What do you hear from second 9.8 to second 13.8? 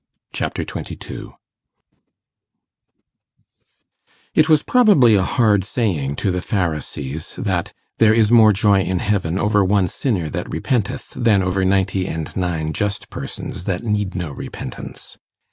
sinner that repenteth, than over ninety and nine just persons